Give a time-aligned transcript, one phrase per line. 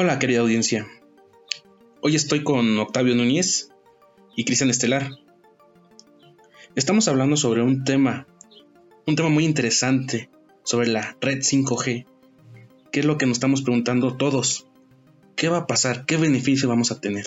[0.00, 0.86] Hola querida audiencia.
[2.02, 3.72] Hoy estoy con Octavio Núñez
[4.36, 5.10] y Cristian Estelar.
[6.76, 8.28] Estamos hablando sobre un tema,
[9.08, 10.30] un tema muy interesante
[10.62, 12.06] sobre la red 5G.
[12.92, 14.68] ¿Qué es lo que nos estamos preguntando todos?
[15.34, 16.06] ¿Qué va a pasar?
[16.06, 17.26] ¿Qué beneficio vamos a tener?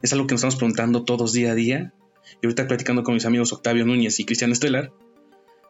[0.00, 1.92] Es algo que nos estamos preguntando todos día a día.
[2.40, 4.94] Y ahorita platicando con mis amigos Octavio Núñez y Cristian Estelar,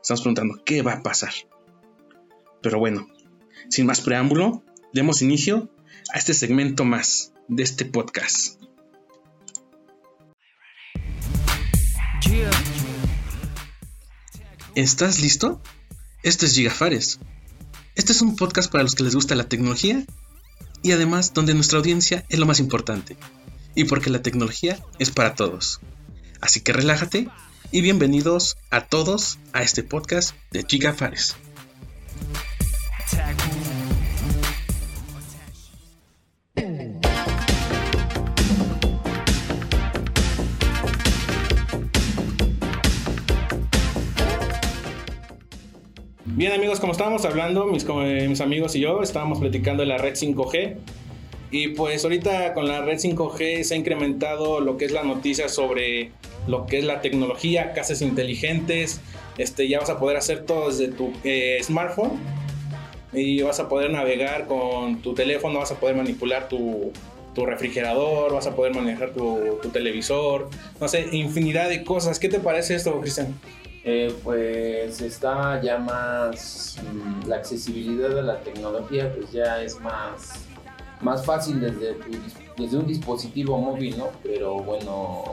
[0.00, 1.32] estamos preguntando qué va a pasar.
[2.62, 3.08] Pero bueno,
[3.68, 4.62] sin más preámbulo,
[4.92, 5.68] demos inicio
[6.12, 8.60] a este segmento más de este podcast.
[14.74, 15.60] ¿Estás listo?
[16.22, 17.18] Esto es Gigafares.
[17.96, 20.04] Este es un podcast para los que les gusta la tecnología
[20.82, 23.16] y además donde nuestra audiencia es lo más importante
[23.74, 25.80] y porque la tecnología es para todos.
[26.40, 27.28] Así que relájate
[27.70, 31.36] y bienvenidos a todos a este podcast de Gigafares.
[46.36, 49.98] Bien amigos, como estábamos hablando, mis, eh, mis, amigos y yo estábamos platicando de la
[49.98, 50.76] red 5G.
[51.50, 55.48] Y pues ahorita con la red 5G se ha incrementado lo que es la noticia
[55.48, 56.12] sobre
[56.46, 59.00] lo que es la tecnología, casas inteligentes.
[59.38, 62.12] Este, ya vas a poder hacer todo desde tu eh, smartphone
[63.12, 66.92] y vas a poder navegar con tu teléfono, vas a poder manipular tu,
[67.34, 70.48] tu refrigerador, vas a poder manejar tu, tu, televisor,
[70.80, 72.20] no sé, infinidad de cosas.
[72.20, 73.34] ¿Qué te parece esto, Cristian?
[73.82, 80.34] Eh, pues está ya más mm, la accesibilidad de la tecnología pues ya es más
[81.00, 81.96] más fácil desde,
[82.58, 85.24] desde un dispositivo móvil no pero bueno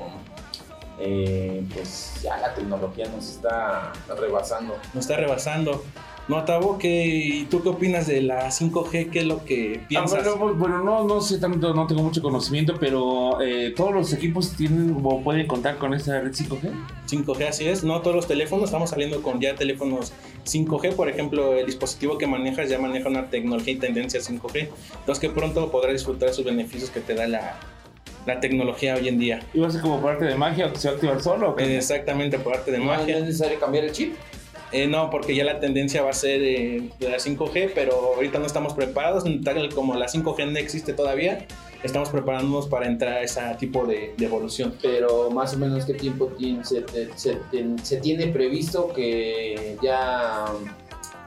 [1.00, 4.76] eh, pues ya la tecnología nos está rebasando.
[4.94, 5.84] Nos está rebasando
[6.28, 9.10] no, Tabo, ¿qué, ¿tú qué opinas de la 5G?
[9.10, 10.28] ¿Qué es lo que piensas?
[10.28, 14.52] Ah, bueno, no, no sé tanto, no tengo mucho conocimiento, pero eh, ¿todos los equipos
[14.52, 16.70] tienen o pueden contar con esta red 5G?
[17.10, 17.86] 5G, así es.
[17.86, 20.12] No todos los teléfonos, estamos saliendo con ya teléfonos
[20.46, 20.96] 5G.
[20.96, 24.68] Por ejemplo, el dispositivo que manejas ya maneja una tecnología y tendencia 5G.
[25.00, 27.58] Entonces que pronto podrás disfrutar de esos beneficios que te da la,
[28.26, 29.40] la tecnología hoy en día.
[29.54, 31.58] ¿Y va a ser como parte de magia o que se va a activar solo?
[31.58, 33.14] Exactamente, por parte de magia.
[33.14, 34.14] ¿No es necesario cambiar el chip?
[34.72, 38.40] Eh, no, porque ya la tendencia va a ser eh, de la 5G, pero ahorita
[38.40, 41.46] no estamos preparados, tal como la 5G no existe todavía,
[41.84, 44.76] estamos preparándonos para entrar a ese tipo de, evolución.
[44.82, 46.84] Pero más o menos qué tiempo tiene, se,
[47.16, 50.46] se, tiene previsto que ya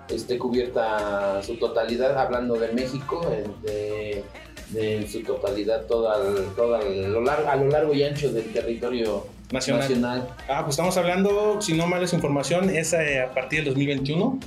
[0.08, 3.20] esté cubierta su totalidad, hablando de México,
[3.62, 4.22] de,
[4.72, 6.16] de su totalidad toda,
[6.56, 10.28] toda lo largo, a lo largo y ancho del territorio Nacional.
[10.48, 14.38] Ah, pues estamos hablando, si no mal es información, es eh, a partir del 2021.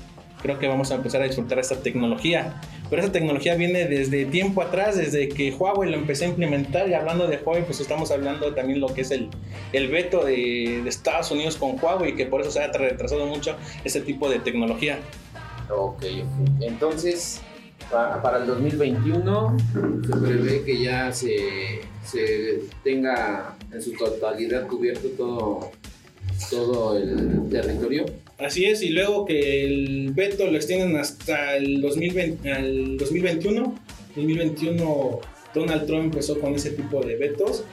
[0.41, 2.61] Creo que vamos a empezar a disfrutar esta tecnología.
[2.89, 6.87] Pero esa tecnología viene desde tiempo atrás, desde que Huawei lo empecé a implementar.
[6.89, 9.29] Y hablando de Huawei, pues estamos hablando también lo que es el,
[9.71, 13.55] el veto de, de Estados Unidos con Huawei, que por eso se ha retrasado mucho
[13.83, 14.99] ese tipo de tecnología.
[15.69, 16.03] Ok,
[16.61, 17.41] Entonces,
[17.89, 19.57] para, el 2021
[20.05, 25.71] se prevé que ya se, se, tenga en su totalidad cubierto todo,
[26.49, 28.05] todo el territorio.
[28.37, 33.75] Así es, y luego que el veto lo extienden hasta el 2020, al 2021.
[34.15, 35.19] 2021
[35.53, 37.63] Donald Trump empezó con ese tipo de vetos,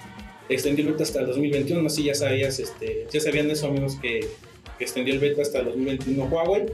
[0.48, 3.66] extendió el veto hasta el 2021, no sé si ya sabías, este, ya sabían eso
[3.66, 4.20] amigos que,
[4.78, 6.66] que extendió el veto hasta el 2021 Huawei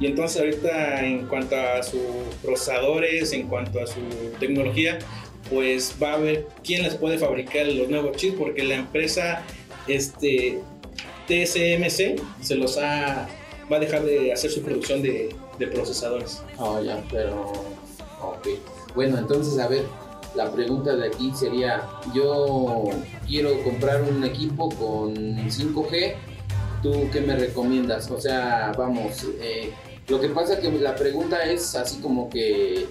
[0.00, 2.00] y entonces ahorita en cuanto a sus
[2.42, 4.00] procesadores, en cuanto a su
[4.40, 4.98] tecnología,
[5.50, 9.42] pues va a ver quién les puede fabricar los nuevos chips, porque la empresa
[9.86, 10.60] este,
[11.28, 13.28] TSMC se los ha,
[13.70, 16.42] va a dejar de hacer su producción de, de procesadores.
[16.58, 17.52] Oh, ya, pero...
[18.22, 18.48] Ok.
[18.94, 19.84] Bueno, entonces, a ver,
[20.34, 21.82] la pregunta de aquí sería,
[22.14, 22.90] yo
[23.26, 26.14] quiero comprar un equipo con 5G,
[26.82, 28.10] ¿tú qué me recomiendas?
[28.10, 29.70] O sea, vamos, eh,
[30.08, 32.86] lo que pasa que la pregunta es así como que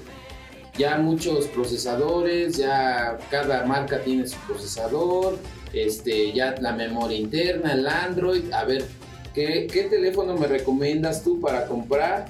[0.77, 5.37] ya muchos procesadores, ya cada marca tiene su procesador,
[5.73, 8.51] este, ya la memoria interna, el Android.
[8.53, 8.85] A ver,
[9.33, 12.27] ¿qué, teléfono me recomiendas tú para comprar?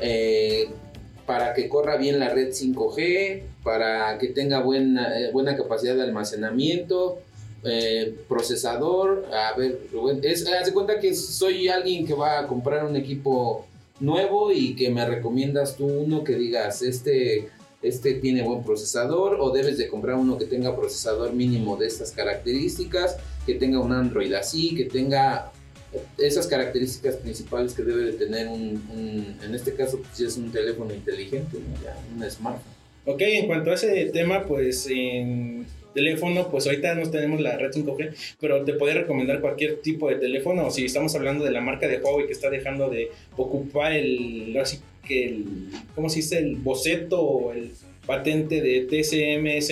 [0.00, 0.70] Eh,
[1.26, 6.02] para que corra bien la red 5G, para que tenga buena, eh, buena capacidad de
[6.02, 7.20] almacenamiento,
[7.64, 9.26] eh, procesador.
[9.32, 9.80] A ver,
[10.22, 13.66] es, haz de cuenta que soy alguien que va a comprar un equipo
[14.00, 17.48] nuevo y que me recomiendas tú uno que digas, este,
[17.82, 22.10] este tiene buen procesador o debes de comprar uno que tenga procesador mínimo de estas
[22.12, 23.16] características,
[23.46, 25.52] que tenga un Android así, que tenga
[26.18, 30.92] esas características principales que debe de tener un, en este caso pues es un teléfono
[30.92, 32.74] inteligente, un smartphone.
[33.06, 37.70] Ok, en cuanto a ese tema, pues en teléfono, pues ahorita no tenemos la red
[37.70, 41.60] 5G, pero te puede recomendar cualquier tipo de teléfono, o si estamos hablando de la
[41.60, 45.44] marca de Huawei que está dejando de ocupar el, así que el,
[45.94, 46.38] ¿cómo se dice?
[46.38, 47.70] El boceto o el
[48.06, 49.68] patente de TSMS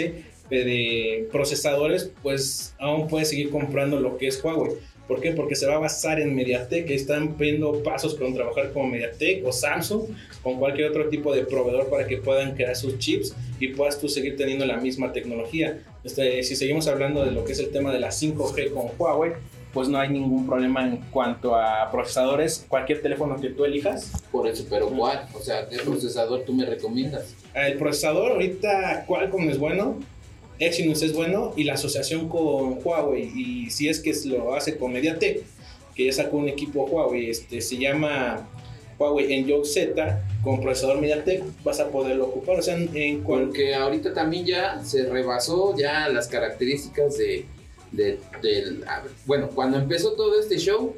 [0.49, 4.73] de procesadores, pues aún puedes seguir comprando lo que es Huawei.
[5.13, 5.33] ¿Por qué?
[5.33, 9.45] Porque se va a basar en Mediatek, que están viendo pasos con trabajar con Mediatek
[9.47, 10.05] o Samsung,
[10.43, 14.09] con cualquier otro tipo de proveedor para que puedan crear sus chips y puedas tú
[14.09, 15.83] seguir teniendo la misma tecnología.
[16.03, 19.33] Este, si seguimos hablando de lo que es el tema de la 5G con Huawei,
[19.75, 24.13] pues no hay ningún problema en cuanto a procesadores, cualquier teléfono que tú elijas.
[24.33, 25.27] Por eso, pero ¿cuál?
[25.35, 27.35] O sea, ¿qué procesador tú me recomiendas?
[27.53, 29.99] El procesador ahorita Qualcomm es bueno,
[30.63, 34.93] Exynos es bueno y la asociación con Huawei y si es que lo hace con
[34.93, 35.43] Mediatek,
[35.95, 38.49] que ya sacó un equipo Huawei, este, se llama
[38.99, 44.13] Huawei Enjoy Z con procesador MediaTek vas a poderlo ocupar, o sea, en Porque ahorita
[44.13, 47.47] también ya se rebasó ya las características de,
[47.93, 48.19] de,
[49.27, 50.97] bueno, cuando empezó todo este show,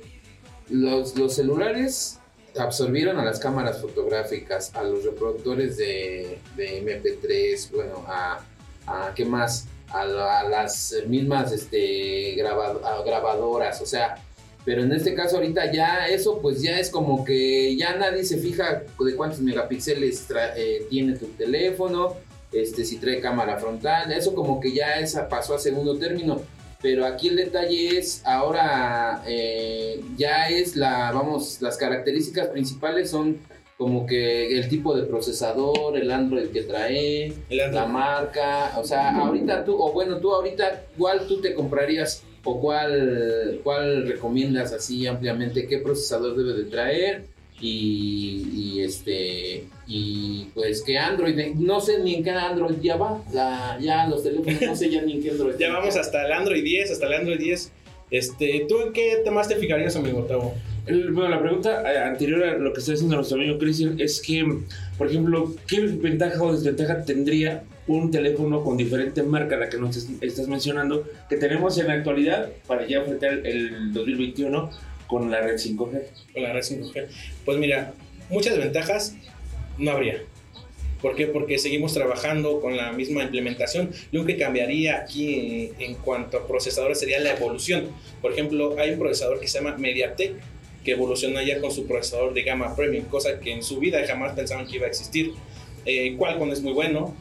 [0.70, 2.20] los, los celulares
[2.56, 8.40] absorbieron a las cámaras fotográficas, a los reproductores de, de MP3, bueno, a
[8.86, 14.16] a qué más, a, las mismas este, grabadoras, o sea,
[14.64, 18.38] pero en este caso ahorita ya eso pues ya es como que ya nadie se
[18.38, 20.26] fija de cuántos megapíxeles
[20.56, 22.16] eh, tiene tu teléfono,
[22.50, 26.40] este, si trae cámara frontal, eso como que ya esa pasó a segundo término.
[26.80, 33.38] Pero aquí el detalle es, ahora eh, ya es la, vamos, las características principales son
[33.76, 39.65] como que el tipo de procesador, el Android que trae, la marca, o sea, ahorita
[39.65, 45.67] tú, o bueno, tú ahorita, ¿cuál tú te comprarías o cuál, cuál recomiendas así ampliamente?
[45.67, 47.25] ¿Qué procesador debe de traer?
[47.61, 53.23] Y, este y pues que Android no sé ni en qué Android ya va
[53.81, 55.55] ya los teléfonos no sé ya ni en qué Android.
[55.59, 57.73] Ya vamos hasta el Android 10 hasta el Android 10
[58.11, 60.53] este tú en qué temas te fijarías amigo Tavo
[60.86, 64.44] bueno, la pregunta eh, anterior a lo que está diciendo nuestro amigo Cristian es que,
[64.98, 69.96] por ejemplo, ¿qué ventaja o desventaja tendría un teléfono con diferente marca, la que nos
[69.96, 74.70] estás mencionando, que tenemos en la actualidad para ya enfrentar el 2021
[75.06, 76.02] con la red 5G?
[76.34, 77.06] Con la red 5G.
[77.44, 77.94] Pues mira,
[78.28, 79.16] muchas ventajas
[79.78, 80.22] no habría.
[81.00, 81.26] ¿Por qué?
[81.26, 83.90] Porque seguimos trabajando con la misma implementación.
[84.10, 87.88] Lo que cambiaría aquí en, en cuanto a procesadores sería la evolución.
[88.22, 90.32] Por ejemplo, hay un procesador que se llama MediaTek,
[90.84, 94.34] que evoluciona ya con su procesador de gama premium, cosa que en su vida jamás
[94.34, 95.32] pensaban que iba a existir.
[95.86, 97.14] Eh, Qualcomm es muy bueno,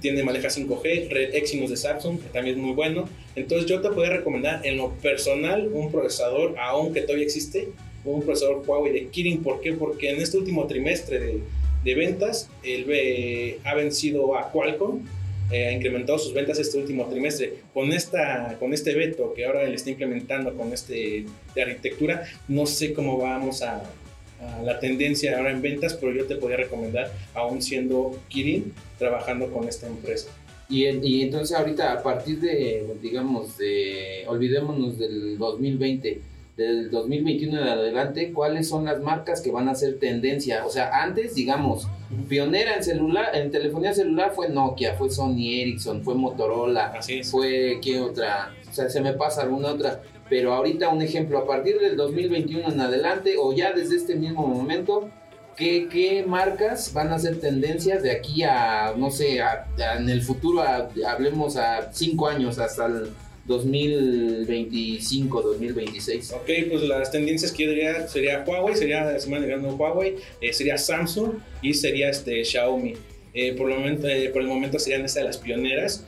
[0.00, 3.08] tiene maneja 5G, Red Exynos de Samsung, que también es muy bueno.
[3.36, 7.68] Entonces yo te podría recomendar en lo personal un procesador, aunque todavía existe,
[8.04, 9.42] un procesador Huawei de Kirin.
[9.42, 9.74] ¿Por qué?
[9.74, 11.40] Porque en este último trimestre
[11.84, 15.04] de, ventas, él ha vencido a Qualcomm
[15.50, 17.54] eh, ha incrementado sus ventas este último trimestre.
[17.74, 21.24] Con, esta, con este veto que ahora él está implementando con este
[21.54, 23.82] de arquitectura, no sé cómo vamos a,
[24.64, 29.68] la tendencia ahora en ventas, pero yo te podría recomendar, aún siendo Kirin, trabajando con
[29.68, 30.30] esta empresa.
[30.66, 36.20] Y, y entonces ahorita a partir de, digamos, de, olvidémonos del 2020,
[36.56, 40.64] del 2021 en adelante, cuáles son las marcas que van a ser tendencia.
[40.64, 41.86] O sea, antes, digamos,
[42.28, 48.00] pionera en celular, en telefonía celular fue Nokia, fue Sony Ericsson, fue Motorola, fue qué
[48.00, 50.02] otra, o sea, se me pasa alguna otra.
[50.28, 54.46] Pero ahorita un ejemplo, a partir del 2021 en adelante, o ya desde este mismo
[54.46, 55.10] momento,
[55.56, 59.40] ¿Qué, ¿qué, marcas van a ser tendencias de aquí a, no sé,
[59.76, 60.62] en el futuro,
[61.06, 63.10] hablemos a cinco años, hasta el
[63.46, 66.32] 2025, 2026.
[66.32, 70.78] Ok, pues las tendencias que yo diría sería Huawei, sería se manejando Huawei, eh, sería
[70.78, 72.94] Samsung y sería este Xiaomi.
[73.32, 76.04] Eh, por, el momento, eh, por el momento serían estas las pioneras.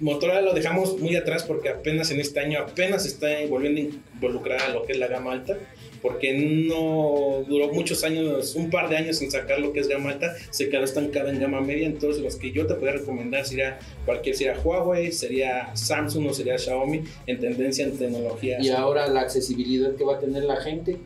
[0.00, 4.60] Motorola lo dejamos muy atrás porque apenas en este año apenas está volviendo a involucrar
[4.62, 5.56] a lo que es la gama alta
[6.02, 10.10] porque no duró muchos años, un par de años sin sacar lo que es gama
[10.10, 13.78] alta, se quedó estancada en gama media, entonces los que yo te podría recomendar sería
[14.04, 18.58] cualquier, sería Huawei, sería Samsung o sería Xiaomi en tendencia en tecnología.
[18.60, 20.96] Y ahora la accesibilidad que va a tener la gente,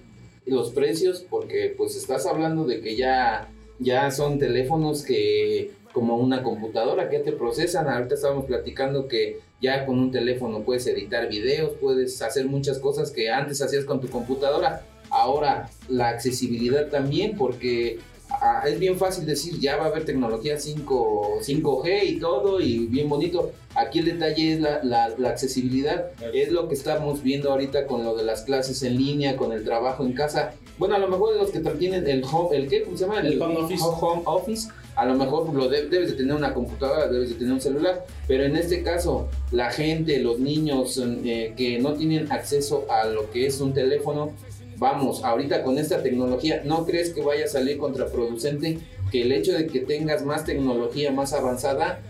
[0.46, 6.42] los precios, porque pues estás hablando de que ya, ya son teléfonos que como una
[6.42, 11.72] computadora que te procesan, ahorita estábamos platicando que ya con un teléfono puedes editar videos,
[11.80, 14.84] puedes hacer muchas cosas que antes hacías con tu computadora.
[15.10, 17.98] Ahora la accesibilidad también, porque
[18.30, 22.86] ah, es bien fácil decir, ya va a haber tecnología 5, 5G y todo, y
[22.86, 23.52] bien bonito.
[23.74, 28.16] Aquí el detalle es la, la, accesibilidad, es lo que estamos viendo ahorita con lo
[28.16, 30.54] de las clases en línea, con el trabajo en casa.
[30.78, 32.82] Bueno, a lo mejor los que tienen el home, ¿el qué?
[32.82, 33.20] ¿Cómo se llama?
[33.20, 33.84] El, home office.
[33.84, 37.52] Home office a lo mejor lo de- debes de tener una computadora, debes de tener
[37.54, 42.86] un celular, pero en este caso la gente, los niños eh, que no tienen acceso
[42.90, 44.32] a lo que es un teléfono,
[44.76, 48.78] vamos, ahorita con esta tecnología, ¿no crees que vaya a salir contraproducente
[49.10, 52.00] que el hecho de que tengas más tecnología más avanzada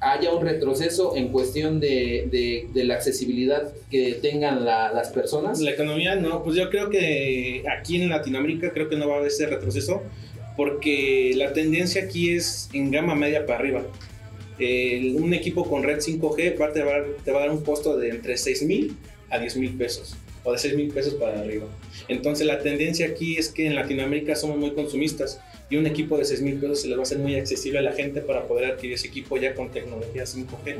[0.00, 5.60] haya un retroceso en cuestión de, de- de la accesibilidad que tengan la- las personas?
[5.60, 9.18] La economía no, pues yo creo que aquí en Latinoamérica creo que no va a
[9.18, 10.02] haber ese retroceso
[10.56, 13.82] porque la tendencia aquí es en gama media para arriba.
[14.58, 18.10] Un equipo con red 5G va, te, va, te va a dar un costo de
[18.10, 18.96] entre 6 mil
[19.30, 21.66] a 10 mil pesos o de 6 mil pesos para arriba.
[22.08, 25.40] Entonces la tendencia aquí es que en Latinoamérica somos muy consumistas
[25.70, 27.82] y un equipo de 6 mil pesos se les va a hacer muy accesible a
[27.82, 30.76] la gente para poder adquirir ese equipo ya con tecnología 5G.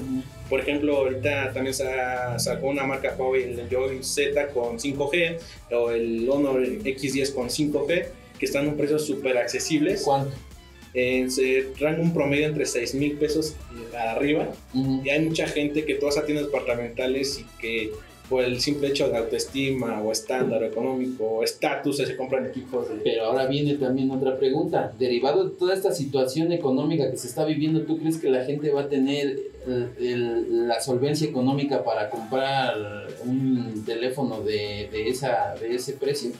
[0.51, 5.39] Por ejemplo, ahorita también sa- sacó una marca Huawei, el Joy Z con 5G
[5.73, 8.05] o el Honor X10 con 5G,
[8.43, 10.03] que están a un precio súper accesibles.
[10.03, 10.33] ¿Cuánto?
[10.95, 13.55] En se rango un promedio entre 6 mil pesos
[13.97, 14.49] arriba.
[14.75, 15.01] Ujú.
[15.05, 17.93] Y hay mucha gente que todas tiendas departamentales y que
[18.29, 22.97] por el simple hecho de autoestima o estándar económico o estatus se compran equipos de...
[22.97, 24.93] Pero ahora viene también otra pregunta.
[24.99, 28.71] Derivado de toda esta situación económica que se está viviendo, ¿tú crees que la gente
[28.73, 32.75] va a tener el- el- la solvencia económica para comprar
[33.25, 36.33] un teléfono de, de esa, de ese precio?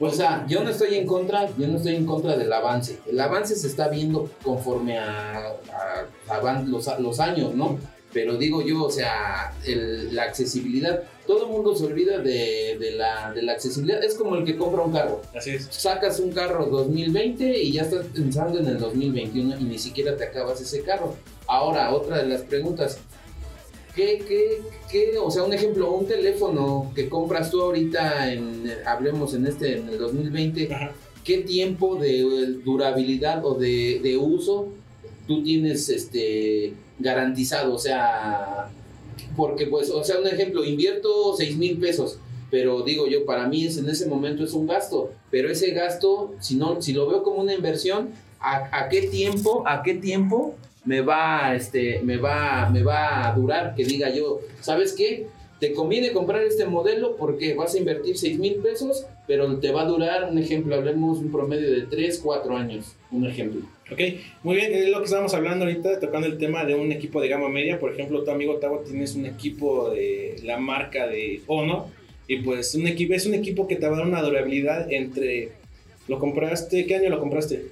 [0.00, 2.98] O sea, yo no estoy en contra, yo no estoy en contra del avance.
[3.06, 7.78] El avance se está viendo conforme a, a- avan- los, los años, ¿no?
[8.12, 12.92] Pero digo yo, o sea, el- la accesibilidad, todo el mundo se olvida de, de
[12.92, 14.02] la, de la accesibilidad.
[14.02, 15.66] Es como el que compra un carro Así es.
[15.70, 20.24] sacas un carro 2020 y ya estás pensando en el 2021 y ni siquiera te
[20.24, 21.16] acabas ese carro.
[21.46, 22.98] Ahora, otra de las preguntas.
[23.98, 29.34] ¿Qué, qué, qué, o sea, un ejemplo, un teléfono que compras tú ahorita, en, hablemos
[29.34, 30.92] en este, en el 2020, Ajá.
[31.24, 32.22] ¿qué tiempo de
[32.64, 34.68] durabilidad o de, de uso
[35.26, 37.74] tú tienes este, garantizado?
[37.74, 38.70] O sea,
[39.36, 42.20] porque pues, o sea, un ejemplo, invierto 6 mil pesos,
[42.52, 46.36] pero digo yo, para mí es, en ese momento es un gasto, pero ese gasto,
[46.38, 50.54] si, no, si lo veo como una inversión, ¿a, a qué tiempo, a qué tiempo
[50.84, 53.74] me va, este, me va, me va a durar?
[53.74, 55.26] Que diga yo, ¿sabes qué?
[55.60, 59.82] Te conviene comprar este modelo porque vas a invertir 6 mil pesos, pero te va
[59.82, 63.62] a durar, un ejemplo, hablemos un promedio de 3, 4 años, un ejemplo.
[63.90, 64.00] Ok,
[64.42, 67.28] muy bien, es lo que estábamos hablando ahorita, tocando el tema de un equipo de
[67.28, 67.80] gama media.
[67.80, 71.86] Por ejemplo, tu amigo Tavo tienes un equipo de la marca de Honor
[72.26, 75.52] y pues un equipo, es un equipo que te va a dar una durabilidad entre...
[76.06, 76.86] ¿Lo compraste?
[76.86, 77.66] ¿Qué año lo compraste?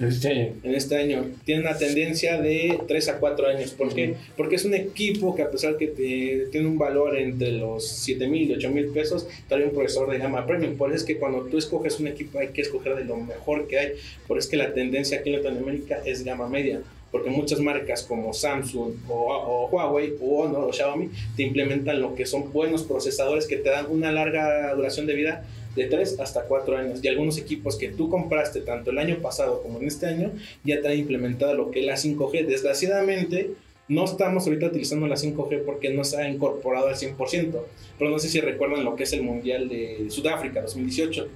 [0.00, 1.26] Este, En este año.
[1.44, 3.72] Tiene una tendencia de 3 a 4 años.
[3.72, 4.14] ¿Por qué?
[4.36, 8.26] Porque es un equipo que a pesar que te- tiene un valor entre los 7
[8.26, 10.76] mil y 8 mil pesos, trae un procesador de gama premium.
[10.76, 13.68] Por eso es que cuando tú escoges un equipo hay que escoger de lo mejor
[13.68, 13.88] que hay.
[14.26, 16.80] Por eso es que la tendencia aquí en Latinoamérica es gama media.
[17.10, 22.14] Porque muchas marcas como Samsung o, o Huawei o Honor o Xiaomi te implementan lo
[22.14, 25.44] que son buenos procesadores que te dan una larga duración de vida
[25.74, 27.00] de 3 hasta 4 años.
[27.02, 30.32] Y algunos equipos que tú compraste tanto el año pasado como en este año
[30.64, 32.46] ya te han implementado lo que es la 5G.
[32.46, 33.50] Desgraciadamente,
[33.88, 37.52] no estamos ahorita utilizando la 5G porque no se ha incorporado al 100%.
[37.98, 41.28] Pero no sé si recuerdan lo que es el Mundial de Sudáfrica 2018.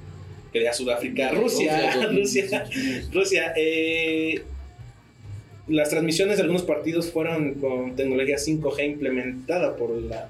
[0.53, 2.65] Que era Sudáfrica, Rusia, Rusia,
[3.13, 3.53] Rusia.
[3.57, 4.43] eh,
[5.69, 10.29] las transmisiones de algunos partidos fueron con tecnología 5G implementada por la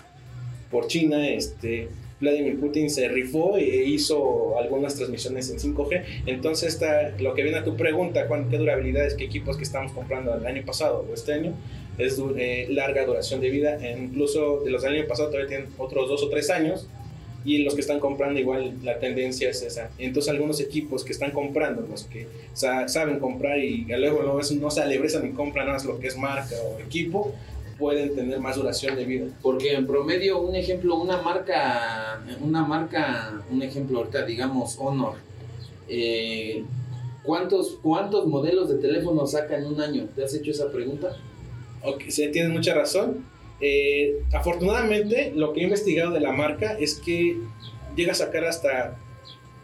[0.71, 1.29] por China.
[1.29, 1.89] Este,
[2.21, 6.03] Vladimir Putin se rifó e hizo algunas transmisiones en 5G.
[6.27, 9.93] Entonces, esta, lo que viene a tu pregunta, ¿cuán- ¿qué durabilidades, qué equipos que estamos
[9.93, 11.53] comprando el año pasado o este año?
[11.99, 13.77] Es eh, larga duración de vida.
[13.87, 16.87] E incluso de los del año pasado todavía tienen otros dos o tres años.
[17.45, 19.91] Y los que están comprando igual la tendencia es esa.
[19.99, 24.51] Entonces algunos equipos que están comprando, los que sa- saben comprar y luego no, es-
[24.51, 27.33] no se alebrezan y compran más lo que es marca o equipo,
[27.78, 29.26] pueden tener más duración de vida.
[29.42, 35.14] Porque en promedio, un ejemplo, una marca, una marca, un ejemplo ahorita, digamos, Honor,
[35.88, 36.64] eh,
[37.23, 40.09] ¿cuántos, ¿cuántos modelos de teléfono saca en un año?
[40.14, 41.16] ¿Te has hecho esa pregunta?
[41.83, 43.25] Ok, sí, tienes mucha razón.
[43.61, 47.38] Eh, afortunadamente, lo que he investigado de la marca es que
[47.95, 48.99] llega a sacar hasta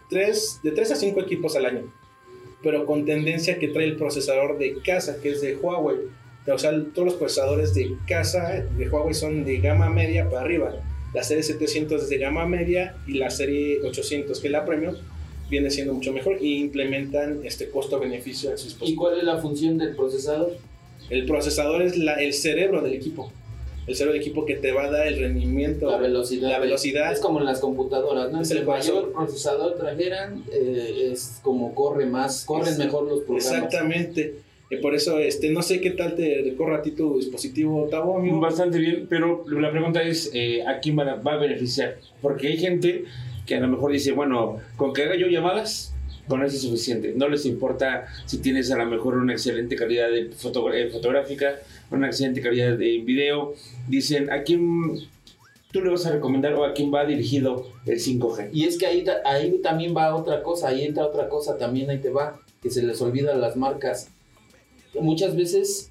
[0.09, 1.93] 3, de 3 a 5 equipos al año,
[2.63, 5.99] pero con tendencia que trae el procesador de casa, que es de Huawei.
[6.51, 10.75] O sea, todos los procesadores de casa de Huawei son de gama media para arriba.
[11.15, 14.95] La serie 700 es de gama media y la serie 800, que es la Premium,
[15.51, 19.05] viene siendo mucho mejor y implementan este costo-beneficio en sus ¿Y dispositivos.
[19.09, 20.57] cuál es la función del procesador?
[21.11, 23.31] El procesador es la- el cerebro del equipo.
[23.85, 26.51] el cerebro de equipo que te va a dar el rendimiento, La velocidad.
[26.51, 27.13] la velocidad.
[27.13, 28.41] Es como en las computadoras, ¿no?
[28.41, 33.45] Es el mayor procesador trajeran, eh, es como corre más, corren mejor los programas.
[33.65, 34.37] Exactamente.
[34.73, 38.17] Y por eso, este, no sé qué tal te corra a ti tu dispositivo, Tavo,
[38.19, 38.41] amigo.
[38.41, 41.99] Bastante bien, pero la pregunta es, eh, ¿a quién va a, va a beneficiar?
[42.23, 43.05] Porque hay gente
[43.45, 45.95] que a lo mejor dice, bueno, con que haga yo llamadas,
[46.27, 47.13] con eso es suficiente.
[47.15, 51.57] No les importa si tienes a lo mejor una excelente calidad de foto- eh, fotográfica,
[51.91, 53.53] una excelente calidad de video.
[53.89, 55.01] Dicen, ¿a quién
[55.71, 58.49] tú le vas a recomendar o a quién va dirigido el 5G?
[58.55, 61.99] Y es que ahí, ahí también va otra cosa, ahí entra otra cosa también, ahí
[61.99, 64.11] te va, que se les olvida a las marcas.
[65.01, 65.91] Muchas veces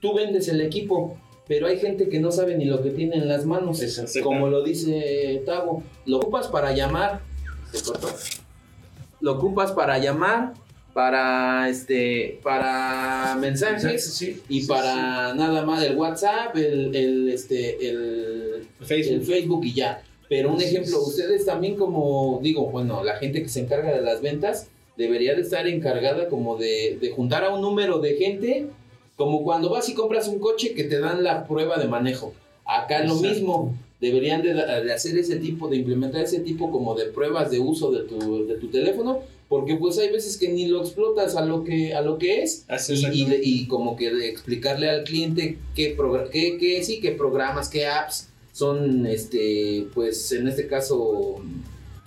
[0.00, 1.16] tú vendes el equipo,
[1.46, 3.82] pero hay gente que no sabe ni lo que tiene en las manos.
[3.82, 4.20] Exacto.
[4.22, 7.20] Como lo dice Tavo, lo ocupas para llamar,
[7.72, 8.08] se cortó.
[9.20, 10.52] Lo ocupas para llamar,
[10.92, 17.88] para este, para mensajes Sí, y sí, para nada más el WhatsApp, el, el este,
[17.88, 19.14] el, Facebook.
[19.14, 20.02] el Facebook y ya.
[20.28, 24.20] Pero un ejemplo, ustedes también como digo, bueno, la gente que se encarga de las
[24.20, 28.66] ventas debería de estar encargada como de, de juntar a un número de gente,
[29.16, 32.34] como cuando vas y compras un coche que te dan la prueba de manejo.
[32.66, 37.06] Acá lo mismo, deberían de, de hacer ese tipo, de implementar ese tipo como de
[37.06, 40.82] pruebas de uso de tu, de tu teléfono, porque pues hay veces que ni lo
[40.82, 42.64] explotas a lo que, a lo que es,
[43.42, 45.96] y, como que de explicarle al cliente qué,
[46.30, 51.36] qué, qué- sí, qué programas, qué apps son, este, pues en este caso,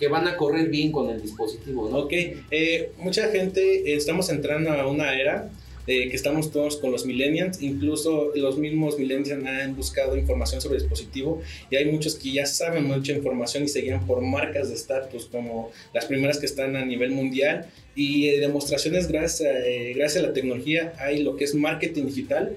[0.02, 1.98] que van a correr bien con el dispositivo, ¿no?
[1.98, 2.12] Ok,
[2.50, 5.48] eh, mucha gente, eh, estamos entrando a una era
[5.86, 10.78] eh, que estamos todos con los millennials, incluso los mismos millennials han buscado información sobre
[10.78, 11.40] el dispositivo
[11.70, 15.26] y hay muchos que ya saben mucha información y se guían por marcas de estatus
[15.26, 20.24] como las primeras que están a nivel mundial y eh, demostraciones gracias a, eh, gracias
[20.24, 22.56] a la tecnología hay lo que es marketing digital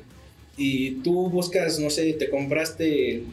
[0.57, 3.23] y tú buscas, no sé, te compraste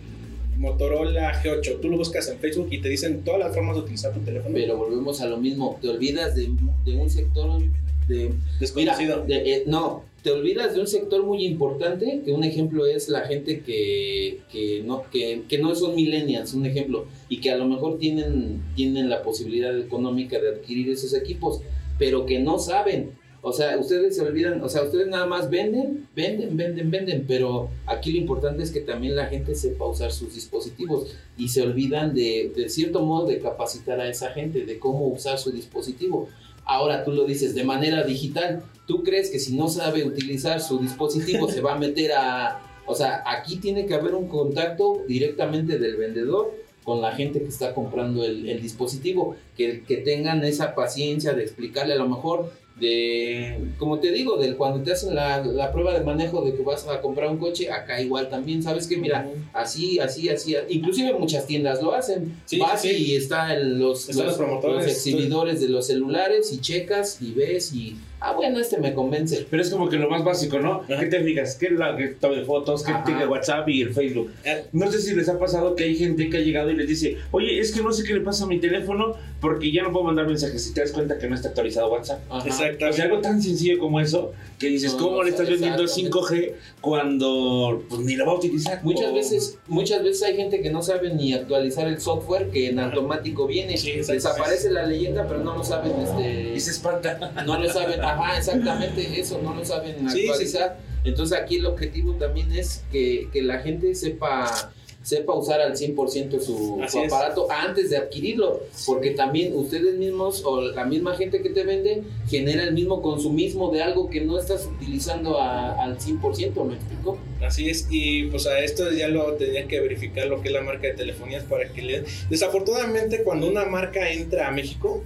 [0.63, 4.15] Motorola G8, tú lo buscas en Facebook y te dicen todas las formas de utilizar
[4.15, 4.55] tu teléfono.
[4.55, 6.49] Pero volvemos a lo mismo, te olvidas de,
[6.87, 7.61] de un sector
[8.09, 8.15] de...
[8.17, 9.25] Mira, Desconocido.
[9.27, 13.23] de- eh, no, te olvidas de un sector muy importante, que un ejemplo es la
[13.23, 17.67] gente que, que, no, que, que no son millennials, un ejemplo, y que a lo
[17.67, 21.61] mejor tienen, tienen la posibilidad económica de adquirir esos equipos,
[21.99, 23.11] pero que no saben.
[23.45, 27.71] O sea, ustedes se olvidan, o sea, ustedes nada más venden, venden, venden, venden, pero
[27.87, 32.15] aquí lo importante es que también la gente sepa usar sus dispositivos y se olvidan
[32.15, 36.29] de, de cierto modo, de capacitar a esa gente de cómo usar su dispositivo.
[36.65, 38.63] Ahora tú lo dices de manera digital.
[38.87, 42.61] ¿Tú crees que si no sabe utilizar su dispositivo se va a meter a...
[42.87, 46.53] O sea, aquí tiene que haber un contacto directamente del vendedor
[46.85, 51.95] con la gente que está comprando el, dispositivo, que, que tengan esa paciencia de explicarle
[51.95, 56.05] a lo mejor de, como te digo, del cuando te hacen la, la prueba de
[56.05, 58.97] manejo de que vas a comprar un coche, acá igual también, ¿sabes qué?
[58.97, 62.37] Mira, así, así, así, inclusive muchas tiendas lo hacen.
[62.45, 63.13] Sí, Vas sí, sí.
[63.13, 64.77] y está los, Están los promotores.
[64.85, 69.47] los exhibidores de los celulares y checas y ves y, ah, bueno, este me convence.
[69.51, 70.83] Pero es como que lo más básico, ¿no?
[70.83, 70.99] Ajá.
[71.01, 71.57] ¿Qué te fijas?
[71.57, 72.83] ¿Qué es la que toma de fotos?
[72.85, 74.31] ¿Qué tiene WhatsApp y el Facebook?
[74.45, 76.89] Eh, No sé si les ha pasado que hay gente que ha llegado y les
[76.89, 79.93] dice, oye, es que no sé qué le pasa a mi teléfono porque ya no
[79.93, 80.65] puedo mandar mensajes.
[80.65, 82.21] Si te das cuenta que no está actualizado WhatsApp.
[82.31, 82.45] Ajá.
[82.67, 82.85] Exactamente.
[82.91, 86.19] O sea, algo tan sencillo como eso, que dices, No, ¿cómo le estás vendiendo exactamente.
[86.19, 88.81] 5G cuando pues, ni lo va a utilizar?
[88.85, 92.69] Muchas O- veces, muchas veces hay gente que no sabe ni actualizar el software que
[92.69, 93.77] en automático viene.
[93.77, 93.93] Sí.
[93.93, 97.33] Desaparece la leyenda, pero no lo saben, este, Y se espanta.
[97.47, 100.79] no lo saben, ajá, exactamente eso, no lo saben Sí, actualizar.
[101.05, 106.39] Entonces aquí el objetivo también es que, que la gente sepa sepa usar al 100%
[106.41, 107.13] su, su es.
[107.13, 112.03] aparato antes de adquirirlo, porque también ustedes mismos o la misma gente que te vende
[112.29, 117.19] genera el mismo consumismo de algo que no estás utilizando a- al 100%, ¿me explico?
[117.45, 120.61] Así es, y pues a esto ya lo tenía que verificar lo que es la
[120.63, 122.05] marca de telefonías para que le...
[122.31, 125.03] Desafortunadamente cuando una marca entra a México,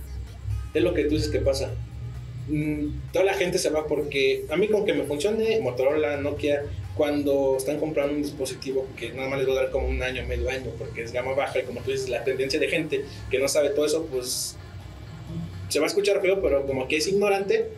[0.75, 1.71] es lo que tú dices que pasa.
[2.49, 6.63] Mm, Toda la gente se va porque a mí con que me funcione Motorola, Nokia,
[6.97, 10.25] cuando están comprando un dispositivo que nada más les va a dar como un año,
[10.27, 13.39] medio año, porque es gama baja y como tú dices, la tendencia de gente que
[13.39, 14.57] no sabe todo eso, pues
[15.69, 17.71] se va a escuchar feo, pero como que es ignorante,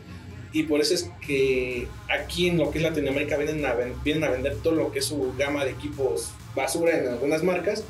[0.52, 4.30] y por eso es que aquí en lo que es Latinoamérica vienen a, vienen a
[4.30, 7.84] vender todo lo que es su gama de equipos basura en algunas marcas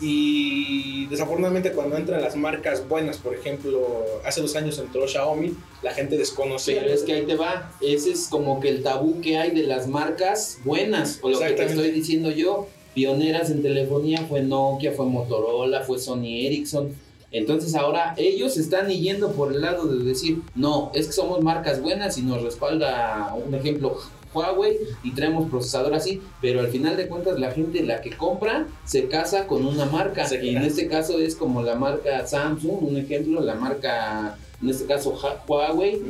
[0.00, 5.92] y desafortunadamente cuando entran las marcas buenas, por ejemplo, hace dos años entró Xiaomi, la
[5.92, 6.80] gente desconocía.
[6.82, 9.62] Pero es que ahí te va, ese es como que el tabú que hay de
[9.62, 14.92] las marcas buenas, o lo que te estoy diciendo yo, pioneras en telefonía fue Nokia,
[14.92, 16.94] fue Motorola, fue Sony Ericsson.
[17.32, 21.82] Entonces ahora ellos están yendo por el lado de decir, no, es que somos marcas
[21.82, 23.98] buenas y nos respalda un ejemplo
[24.36, 28.66] Huawei y traemos procesador así, pero al final de cuentas la gente la que compra
[28.84, 30.26] se casa con una marca.
[30.42, 34.86] Y en este caso es como la marca Samsung, un ejemplo, la marca, en este
[34.86, 36.02] caso Huawei,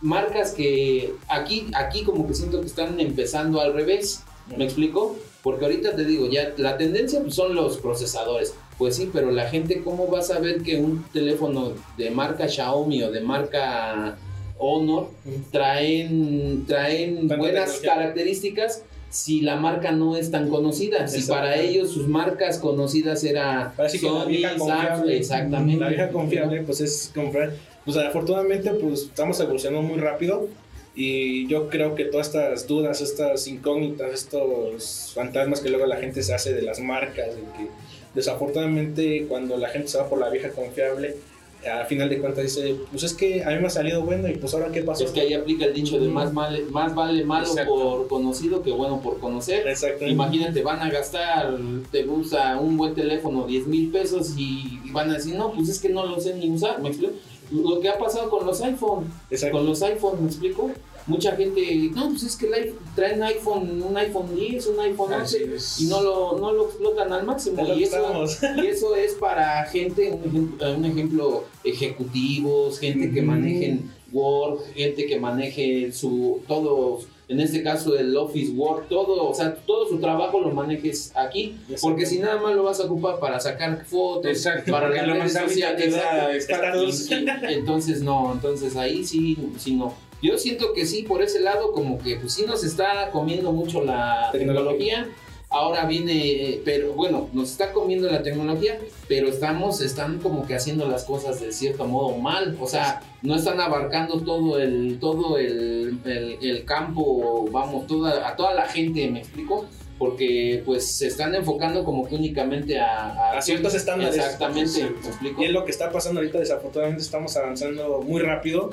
[0.00, 4.22] marcas que aquí, aquí como que siento que están empezando al revés,
[4.56, 5.16] ¿me explico?
[5.42, 8.54] Porque ahorita te digo, ya la tendencia pues, son los procesadores.
[8.78, 13.02] Pues sí, pero la gente, ¿cómo va a saber que un teléfono de marca Xiaomi
[13.04, 14.18] o de marca
[14.58, 15.08] Honor
[15.50, 21.08] traen, traen buenas características si la marca no es tan conocida?
[21.08, 25.16] Si para ellos sus marcas conocidas era Ahora sí que la vieja confiable.
[25.16, 25.80] exactamente.
[25.80, 27.54] La vieja confiable, pues es comprar.
[27.84, 30.48] Pues afortunadamente, pues estamos evolucionando muy rápido.
[30.94, 36.22] Y yo creo que todas estas dudas, estas incógnitas, estos fantasmas que luego la gente
[36.22, 37.68] se hace de las marcas, de que
[38.14, 41.16] desafortunadamente cuando la gente se va por la vieja confiable,
[41.64, 44.36] a final de cuentas dice, pues es que a mí me ha salido bueno y
[44.36, 45.04] pues ahora qué pasó.
[45.04, 47.74] Es que ahí aplica el dicho de más, vale, más vale malo Exacto.
[47.74, 49.66] por conocido que bueno por conocer.
[49.66, 50.06] Exacto.
[50.06, 51.56] Imagínate, van a gastar,
[51.90, 55.80] te gusta un buen teléfono, 10 mil pesos y van a decir, no, pues es
[55.80, 57.14] que no lo sé ni usar, ¿me explico?
[57.50, 59.56] Lo que ha pasado con los iPhone, Exacto.
[59.58, 60.70] con los iPhone, ¿me explico?
[61.06, 65.12] Mucha gente, no, pues es que el iPhone- traen iPhone, un iPhone 10, un iPhone
[65.12, 65.80] 11 Así es.
[65.82, 67.62] y no lo, no lo explotan al máximo.
[67.76, 68.24] Y eso,
[68.56, 75.06] y eso es para gente, un ejemplo, un ejemplo, ejecutivos, gente que manejen Word, gente
[75.06, 79.98] que maneje su, todo, en este caso el Office Word, todo, o sea, todo su
[79.98, 84.30] trabajo lo manejes aquí, porque si nada más lo vas a ocupar para sacar fotos,
[84.30, 85.94] Exacto, para las la redes sociales,
[87.48, 89.94] entonces no, entonces ahí sí, sí no.
[90.22, 93.84] Yo siento que sí, por ese lado, como que pues sí nos está comiendo mucho
[93.84, 95.08] la Tecnología.
[95.48, 100.56] Ahora viene, eh, pero bueno, nos está comiendo la tecnología, pero estamos, están como que
[100.56, 102.56] haciendo las cosas de cierto modo mal.
[102.60, 108.34] O sea, no están abarcando todo el, todo el, el, el campo, vamos, toda, a
[108.34, 109.66] toda la gente, ¿me explico?
[109.98, 114.16] Porque pues se están enfocando como que únicamente a, A ciertos estándares.
[114.16, 115.42] Exactamente, ¿me explico?
[115.42, 118.70] Y es lo que está pasando ahorita, desafortunadamente estamos avanzando muy rápido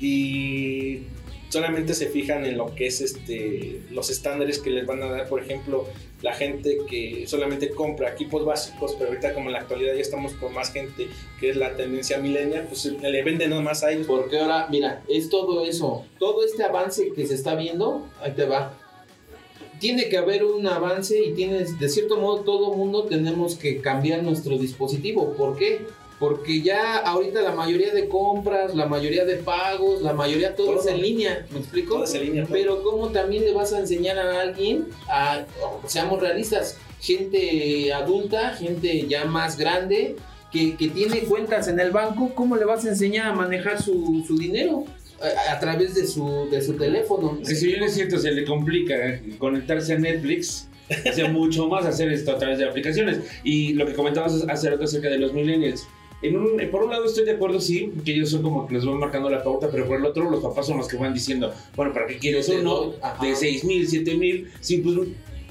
[0.00, 1.02] y
[1.48, 5.28] solamente se fijan en lo que es este los estándares que les van a dar,
[5.28, 5.86] por ejemplo,
[6.20, 10.32] la gente que solamente compra equipos básicos, pero ahorita como en la actualidad ya estamos
[10.32, 11.06] con más gente
[11.38, 14.06] que es la tendencia millennial, pues le venden nada más a ellos.
[14.06, 18.46] Porque ahora, mira, es todo eso, todo este avance que se está viendo, ahí te
[18.46, 18.76] va.
[19.78, 24.22] Tiene que haber un avance y tienes, de cierto modo, todo mundo tenemos que cambiar
[24.22, 25.34] nuestro dispositivo.
[25.34, 25.82] ¿Por qué?
[26.24, 30.80] Porque ya ahorita la mayoría de compras, la mayoría de pagos, la mayoría todo, Todo.
[30.80, 31.96] es en línea, ¿me explico?
[31.96, 32.54] Todo es en línea, todo.
[32.54, 35.44] Pero ¿cómo también le vas a enseñar a alguien, a,
[35.86, 40.16] seamos realistas, gente adulta, gente ya más grande,
[40.50, 44.24] que, que tiene cuentas en el banco, ¿cómo le vas a enseñar a manejar su,
[44.26, 44.84] su dinero?
[45.20, 47.38] A, a través de su, de su teléfono.
[47.46, 48.94] Que si bien es cierto, se le complica
[49.36, 53.20] conectarse a Netflix, hace mucho más hacer esto a través de aplicaciones.
[53.42, 55.86] Y lo que comentabas hace rato acerca de los millennials.
[56.24, 58.86] En un, por un lado estoy de acuerdo, sí, que ellos son como que les
[58.86, 61.52] van marcando la pauta, pero por el otro los papás son los que van diciendo,
[61.76, 64.50] bueno, ¿para qué quieres uno de 6 mil, 7 mil?
[64.60, 64.96] Sí, pues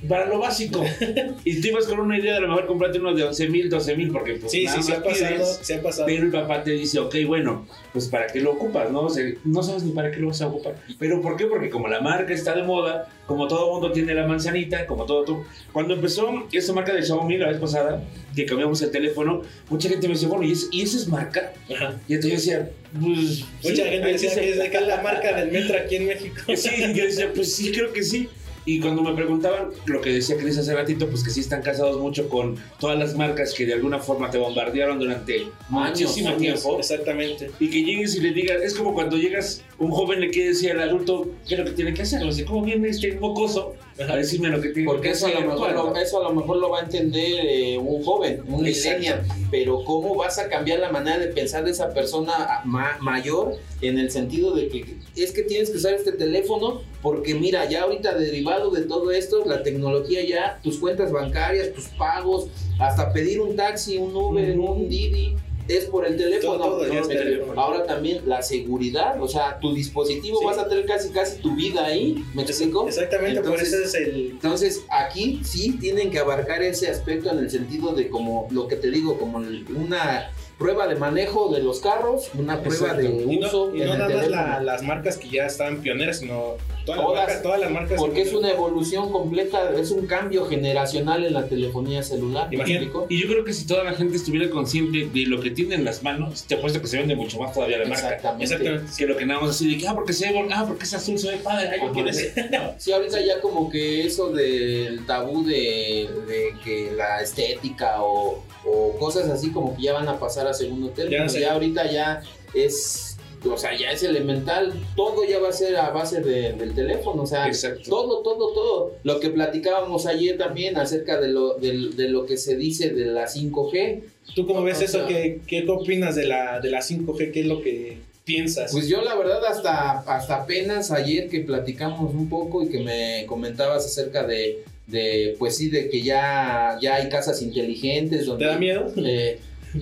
[0.08, 0.84] para lo básico.
[1.46, 3.70] y tú ibas con una idea de a lo mejor comprarte uno de 11 mil,
[3.70, 5.60] 12 mil, porque pues Sí, nada sí, se ha pasado, pides.
[5.62, 6.06] se ha pasado.
[6.06, 9.02] Pero el papá te dice, ok, bueno, pues para qué lo ocupas, ¿no?
[9.04, 10.76] O sea, no sabes ni para qué lo vas a ocupar.
[11.00, 11.46] ¿Pero por qué?
[11.46, 15.24] Porque como la marca está de moda, como todo mundo tiene la manzanita, como todo
[15.24, 15.44] tú.
[15.72, 18.04] Cuando empezó esa marca de Xiaomi la vez pasada,
[18.36, 21.54] que cambiamos el teléfono, mucha gente me decía, bueno, ¿y, es- y esa es marca?
[21.74, 22.00] Ajá.
[22.08, 23.44] Y entonces yo decía, pues.
[23.63, 26.36] Mucha sí, gente decía que es la marca del metro aquí en México.
[26.56, 28.28] Sí, yo decía, pues sí, creo que sí.
[28.65, 31.99] Y cuando me preguntaban lo que decía Cris hace ratito, pues que sí están casados
[31.99, 36.80] mucho con todas las marcas que de alguna forma te bombardearon durante muchísimo años, tiempo.
[36.80, 37.52] Exactamente.
[37.60, 40.72] Y que llegues y le digas, es como cuando llegas, un joven le quiere decir
[40.72, 42.24] al adulto qué es lo que tiene que hacer.
[42.24, 45.30] O sea, ¿cómo viene este mocoso a decirme lo que tiene Porque que eso a,
[45.30, 45.41] hacer?
[45.41, 45.93] lo mejor ¿Cuándo?
[45.93, 49.84] lo, eso a lo mejor lo va a entender eh, un joven, un millennial, pero
[49.86, 54.10] ¿cómo vas a cambiar la manera de pensar de esa persona ma- mayor en el
[54.10, 58.72] sentido de que es que tienes que usar este teléfono porque mira, ya ahorita derivado
[58.72, 62.48] de todo esto, la tecnología ya, tus cuentas bancarias, tus pagos,
[62.80, 65.36] hasta pedir un taxi, un Uber, un Didi,
[65.67, 66.58] es por el teléfono.
[66.58, 67.62] Todo, todo Ahora- teléfono.
[67.62, 70.45] Ahora también la seguridad, o sea, tu dispositivo Sí.
[70.45, 72.88] vas a tener casi casi tu vida ahí, ¿me explico?
[72.88, 74.32] Exactamente, por Entonces- eso es el.
[74.32, 78.76] Entonces, aquí sí tienen que abarcar ese aspecto en el sentido de como lo que
[78.76, 83.02] te digo, como una prueba de manejo de los carros, una prueba Exacto.
[83.17, 85.82] de Y no, uso y no el nada más la- las marcas que ya estaban
[85.82, 87.19] pioneras, sino Todas, las Todas.
[87.19, 88.00] marcas, todas las marcas.
[88.00, 92.50] Porque es una evolución completa, es un cambio generacional en la telefonía celular.
[92.52, 95.86] Y yo creo que si toda la gente estuviera consciente de lo que tiene en
[95.86, 98.08] las manos, te apuesto que se vende mucho más todavía la marca.
[98.10, 98.43] Exactamente.
[98.43, 98.91] Exactamente.
[98.98, 100.93] Que lo que nada más así de que, ah, porque se ve, ah, porque es
[100.93, 101.91] azul, se ve padre, Ajá.
[101.93, 102.34] quiero ese.
[102.78, 108.96] Sí, ahorita ya como que eso del tabú de, de que la estética o, o
[108.98, 111.12] cosas así como que ya van a pasar a segundo término.
[111.12, 111.46] Ya Ya, no sé.
[111.46, 112.22] ahorita ya
[112.54, 113.12] es,
[113.46, 114.74] o sea, ya es elemental.
[114.96, 117.90] Todo ya va a ser a base de- del teléfono, o sea, Exacto.
[117.90, 118.92] todo, todo, todo.
[119.04, 121.74] Lo que platicábamos ayer también acerca de lo, de,
[122.10, 124.02] lo que se dice de la 5G.
[124.36, 125.08] ¿Tú cómo ves O eso?
[125.08, 127.32] ¿Qué, ¿Qué opinas de la, de la 5G?
[127.32, 128.72] ¿Qué es lo que piensas?
[128.72, 133.26] Pues yo la verdad hasta, hasta apenas ayer que platicamos un poco y que me
[133.28, 138.46] comentabas acerca de, de pues sí, de que ya, ya hay casas inteligentes ¿Te donde...
[138.46, 138.88] da miedo?
[138.98, 139.40] eh,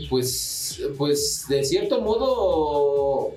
[0.10, 3.36] pues, pues de cierto modo...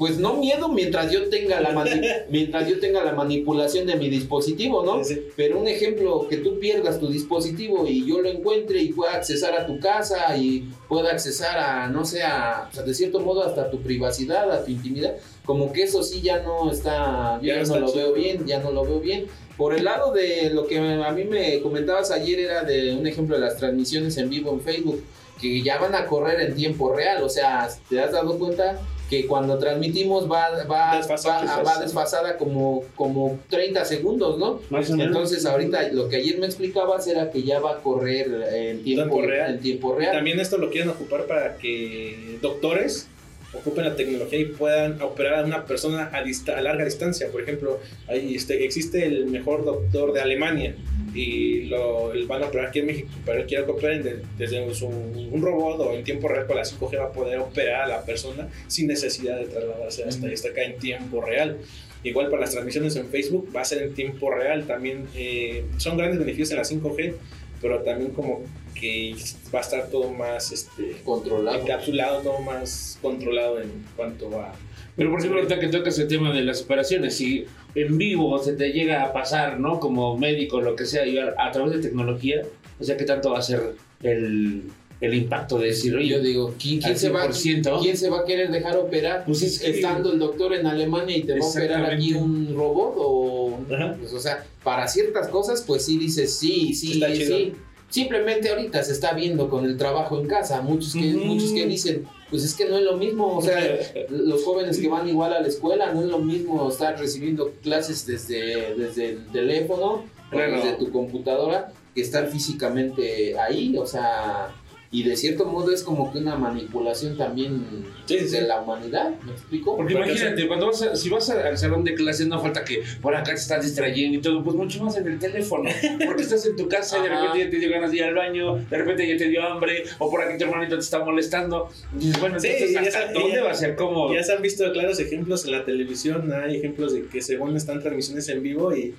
[0.00, 1.84] Pues no miedo mientras yo tenga la
[2.30, 5.04] mientras yo tenga la manipulación de mi dispositivo, ¿no?
[5.04, 5.22] Sí, sí.
[5.36, 9.52] Pero un ejemplo, que tú pierdas tu dispositivo y yo lo encuentre y pueda accesar
[9.52, 13.44] a tu casa y pueda accesar a, no sé, a, o sea, de cierto modo
[13.44, 17.62] hasta tu privacidad, a tu intimidad, como que eso sí ya no está, yo Ya
[17.62, 19.26] ya, no lo veo bien, ya no lo veo bien.
[19.58, 23.34] Por el lado de lo que a mí me comentabas ayer era de un ejemplo
[23.34, 25.04] de las transmisiones en vivo en Facebook,
[25.38, 28.80] que ya van a correr en tiempo real, o sea, ¿te has dado cuenta?
[29.10, 31.44] Que cuando transmitimos va, va, Desfasada.
[31.56, 34.60] va, va desfasada como, como 30 segundos, ¿no?
[34.70, 34.88] Más.
[34.88, 39.16] Entonces ahorita lo que ayer me explicabas era que ya va a correr en tiempo,
[39.16, 39.54] Tiempo real.
[39.54, 40.12] en tiempo real.
[40.14, 43.08] También esto lo quieren ocupar para que doctores
[43.52, 47.28] ocupen la tecnología y puedan operar a una persona a, dista- a larga distancia.
[47.32, 50.74] Por ejemplo, ahí este, existe el mejor doctor de Alemania
[51.14, 54.72] y lo van a operar aquí en México, pero él quiere que operen de- desde
[54.74, 57.86] su- un robot o en tiempo real con la 5G va a poder operar a
[57.88, 61.58] la persona sin necesidad de trasladarse hasta, hasta acá en tiempo real.
[62.04, 64.66] Igual para las transmisiones en Facebook va a ser en tiempo real.
[64.66, 67.14] También eh, son grandes beneficios en la 5G,
[67.60, 68.42] pero también como
[68.74, 69.14] que
[69.54, 71.60] va a estar todo más este, controlado.
[71.60, 74.52] encapsulado, todo más controlado en cuanto a...
[74.96, 78.52] Pero por ejemplo, ahorita que tocas el tema de las operaciones, si en vivo se
[78.54, 79.78] te llega a pasar, ¿no?
[79.80, 82.42] Como médico, lo que sea, y a, a través de tecnología,
[82.78, 84.64] o sea, ¿qué tanto va a ser el,
[85.00, 87.80] el impacto de decir, oye, Yo digo, ¿quién, quién se va, 100%?
[87.80, 89.24] ¿quién se va a querer dejar operar?
[89.24, 92.54] Pues es que- Estando el doctor en Alemania y te va a operar aquí un
[92.54, 93.58] robot o...
[93.98, 97.18] Pues, o sea, para ciertas cosas, pues sí dices, sí, sí, Está sí.
[97.18, 97.69] chido.
[97.90, 100.62] Simplemente ahorita se está viendo con el trabajo en casa.
[100.62, 103.36] Muchos que, muchos que dicen, pues es que no es lo mismo.
[103.36, 103.60] O sea,
[104.08, 108.06] los jóvenes que van igual a la escuela, no es lo mismo estar recibiendo clases
[108.06, 113.76] desde, desde el teléfono o desde tu computadora que estar físicamente ahí.
[113.76, 114.54] O sea,
[114.92, 117.64] y de cierto modo es como que una manipulación también
[118.06, 118.36] Sí, sí, sí.
[118.36, 119.10] de la humanidad.
[119.24, 119.76] ¿Me explico?
[119.76, 122.64] Porque Porque, imagínate, cuando vas a- si vas a- al salón de clases, no falta
[122.64, 125.70] que por acá te estás distrayendo y todo, pues mucho más en el teléfono.
[126.04, 128.14] Porque estás en tu casa y de repente ya te dio ganas de ir al
[128.14, 131.68] baño, de repente ya te dio hambre, o por aquí tu hermanito te está molestando.
[131.94, 134.12] Y dices, bueno, Sí, entonces, ya ¿hasta dónde ya- va a ser cómodo?
[134.12, 137.80] Ya se han visto claros ejemplos en la televisión, hay ejemplos de que según están
[137.80, 138.96] transmisiones en vivo y,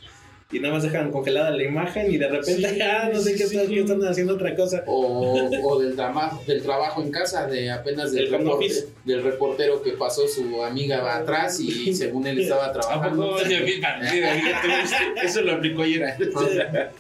[0.52, 3.48] y nada más dejan congelada la imagen y de repente, Sí, ah, no sé qué,
[3.48, 3.74] sí, están, sí.
[3.76, 4.84] qué están haciendo otra cosa.
[4.88, 8.88] O, o del, trabajo, del trabajo en casa, de apenas del, Del home reporte- office.
[9.06, 13.38] del reportero que pasó su amiga atrás y según él estaba ¿A trabajando.
[15.24, 16.02] Eso lo aplicó ayer.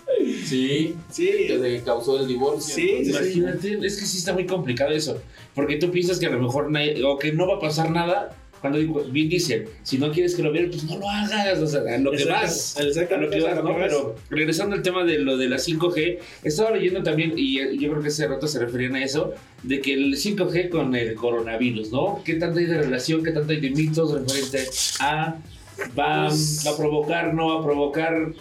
[0.45, 2.75] Sí, Sí, que le causó el divorcio.
[2.75, 3.39] Sí, sí, sí.
[3.39, 5.19] Imagínate, es que sí está muy complicado eso.
[5.55, 6.69] Porque tú piensas que a lo mejor
[7.05, 8.35] o que no va a pasar nada.
[8.61, 11.59] Cuando digo- bien dicen, si no quieres que lo vean, pues no lo hagas.
[11.59, 12.77] O sea, a lo que vas.
[12.77, 12.83] A
[13.17, 13.75] lo que vas, ¿no?
[13.75, 17.89] Pero regresando al tema de lo de la 5G, estaba leyendo también, y eh, yo
[17.89, 21.91] creo que hace rato se referían a eso, de que el 5G con el coronavirus,
[21.91, 22.21] ¿no?
[22.23, 24.67] ¿Qué tanto hay de relación, qué tanto hay de mitos referente
[24.99, 25.37] a
[25.97, 28.33] va, Pues- va a provocar, no va a provocar?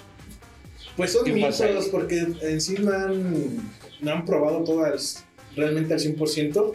[0.96, 3.56] Pues son ¿Qué mitos, porque en sí no han,
[4.02, 5.24] no han probado todas
[5.56, 6.74] realmente al 100%.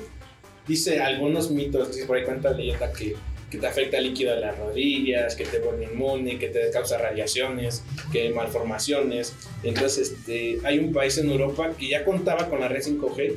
[0.67, 3.15] Dice algunos mitos, dice por ahí cuenta la leyenda que,
[3.55, 6.97] que te afecta el líquido de las rodillas, que te vuelve inmune, que te causa
[6.97, 9.33] radiaciones, que hay malformaciones.
[9.63, 13.35] Entonces, este, hay un país en Europa que ya contaba con la red 5G,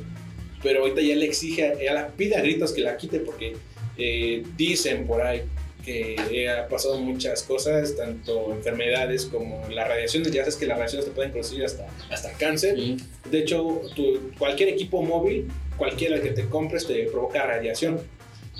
[0.61, 3.55] pero ahorita ya le exige, ya la pide a gritos que la quite porque
[3.97, 5.41] eh, dicen por ahí
[5.85, 10.31] que ha pasado muchas cosas, tanto enfermedades como las radiaciones.
[10.31, 12.75] Ya sabes que las radiaciones te pueden producir hasta, hasta cáncer.
[12.75, 12.97] Sí.
[13.31, 17.99] De hecho, tu- cualquier equipo móvil, cualquiera que te compres, te provoca radiación.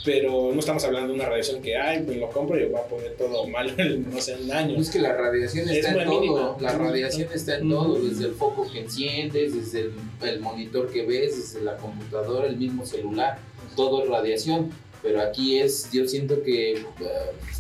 [0.06, 2.84] Pero no estamos hablando de una radiación que, ay, pues lo compro y va a
[2.88, 4.80] poner todo mal en, no sé, un año.
[4.80, 6.22] Es que la radiación Es está en muy todo.
[6.22, 6.58] mínima.
[6.62, 11.06] La radiación está en todo, desde el foco que enciendes, desde el, el monitor que
[11.06, 13.40] ves, desde la computadora, el mismo celular,
[13.76, 14.72] todo es radiación.
[15.04, 16.84] pero aquí es, yo siento que eh,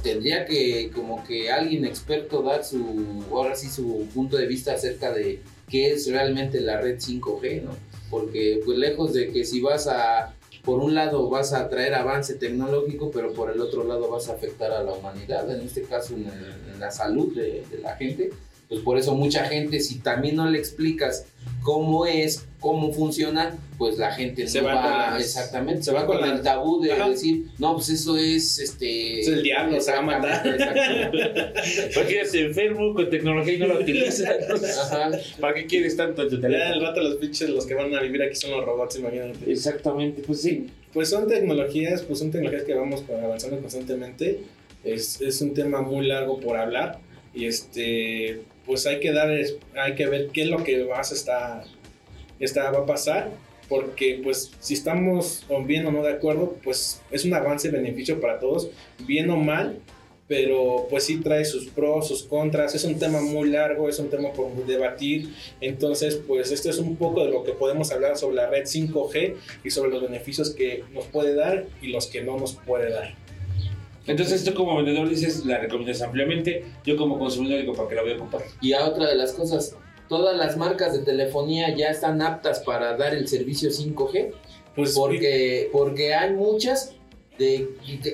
[0.04, 5.12] tendría que como que alguien experto dar su, ahora sí su punto de vista acerca
[5.13, 7.71] de qué es realmente la red 5G, ¿no?
[8.10, 12.36] Porque pues lejos de que si vas a, por un lado vas a traer avance
[12.36, 16.15] tecnológico, pero por el otro lado vas a afectar a la humanidad, en este caso
[16.15, 16.30] en,
[16.80, 18.32] la salud de la gente,
[18.69, 21.25] pues por eso mucha gente, si también no le explicas
[21.63, 25.91] cómo es, cómo funciona, pues la gente Se no va va, con las- exactamente, se
[25.91, 27.10] va con, con el tabú de Ajá.
[27.10, 30.45] decir, no, pues eso es este Es el diablo, se va a matar.
[30.47, 31.19] Exactamente,
[31.95, 34.21] Imagínate enfermo con tecnología y no la utilizas.
[34.91, 35.12] Ajá.
[35.39, 36.82] ¿Para qué quieres tanto tu Ya el teléfono?
[36.82, 39.51] rato los pinches, los que van a vivir aquí son los robots, imagínate.
[39.51, 40.67] Exactamente, pues sí.
[40.93, 44.41] Pues son tecnologías, pues son tecnologías que vamos avanzando constantemente.
[44.84, 46.99] Es, es un tema muy largo por hablar
[47.34, 49.32] y este, pues hay que dar,
[49.75, 51.63] hay que ver qué es lo que a estar,
[52.39, 53.32] está, va a pasar,
[53.67, 58.38] porque pues si estamos bien o no de acuerdo, pues es un avance beneficio para
[58.38, 58.69] todos,
[59.08, 59.79] bien o mal,
[60.27, 64.12] pero pues sí trae sus pros, sus contras, es un tema muy largo, es un
[64.12, 68.36] tema por debatir, entonces pues esto es un poco de lo que podemos hablar sobre
[68.36, 72.38] la red 5G y sobre los beneficios que nos puede dar y los que no
[72.38, 73.29] nos puede dar.
[74.10, 76.65] Entonces tú como vendedor dices, la recomiendas ampliamente.
[76.86, 78.41] Yo como consumidor digo, ¿para qué la voy a ocupar?
[78.62, 79.76] Y a otra de las cosas,
[80.08, 84.32] todas las marcas de telefonía ya están aptas para dar el servicio 5G,
[84.76, 86.93] Pues porque, porque hay muchas
[87.38, 87.69] de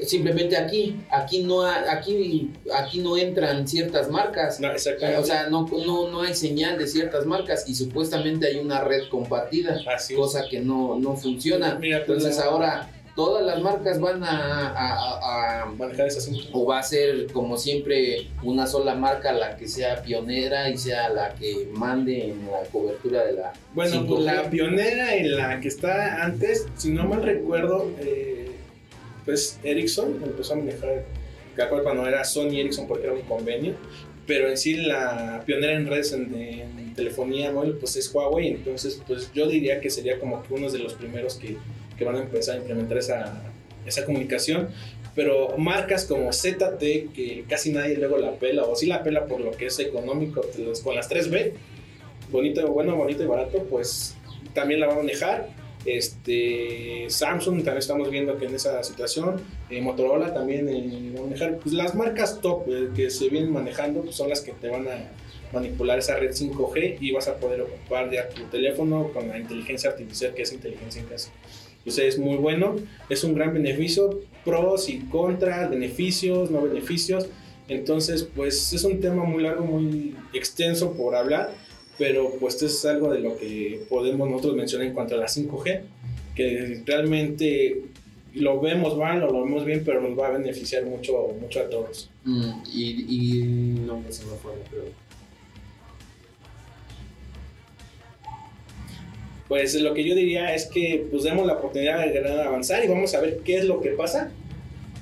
[0.06, 4.60] simplemente aquí, aquí no aquí, aquí no entran ciertas marcas.
[4.60, 5.20] no, exactamente.
[5.20, 9.08] O sea, no, no, no hay señal de ciertas marcas y supuestamente hay una red
[9.10, 10.20] compartida, Así es.
[10.20, 11.76] cosa que no, no funciona.
[11.80, 16.48] Mira, pues, Entonces ahora todas las marcas van a- a- a- manejar ese asunto.
[16.52, 21.10] o va a ser como siempre una sola marca la que sea pionera y sea
[21.10, 24.08] la que mande en la cobertura de la Bueno, 5G.
[24.08, 28.52] pues la pionera y la que está antes, si no mal recuerdo, eh,
[29.24, 31.06] pues Ericsson empezó a manejar,
[31.58, 33.76] acuerdo cuando era Sony Ericsson porque era un convenio,
[34.28, 39.02] pero en sí la pionera en redes en, en telefonía móvil pues es Huawei, entonces
[39.08, 41.58] pues yo diría que sería como que uno de los primeros que,
[41.98, 43.42] que van a empezar a implementar esa,
[43.86, 44.70] esa comunicación.
[45.16, 46.80] Pero marcas como ZT,
[47.14, 50.42] que casi nadie luego la pela, o sí la pela por lo que es económico,
[50.42, 51.54] pues, con las 3B,
[52.32, 54.16] bonito, bueno, bonito y barato, pues
[54.54, 55.50] también la va a manejar.
[55.86, 61.24] Este, Samsung también estamos viendo que en esa situación, eh, Motorola también eh, va a
[61.24, 61.58] manejar.
[61.60, 64.88] Pues las marcas top eh, que se vienen manejando pues, son las que te van
[64.88, 65.12] a
[65.54, 69.92] manipular esa red 5G y vas a poder ocupar ya tu teléfono con la inteligencia
[69.92, 71.30] artificial que es inteligencia en casa.
[71.86, 72.78] Entonces es muy bueno,
[73.10, 77.28] es un gran beneficio, pros y contras, beneficios, no beneficios.
[77.68, 81.54] Entonces, pues es un tema muy largo, muy extenso por hablar,
[82.00, 85.82] pero pues es algo de lo que podemos nosotros mencionar en cuanto a la 5G,
[86.36, 87.84] que realmente
[88.34, 91.70] lo vemos mal o lo vemos bien, pero nos va a beneficiar mucho, mucho a
[91.70, 92.10] todos.
[92.24, 93.44] Mm, y, y
[93.86, 94.86] no me se me fue, pero
[99.48, 103.14] Pues lo que yo diría es que pues demos la oportunidad de avanzar y vamos
[103.14, 104.32] a ver qué es lo que pasa,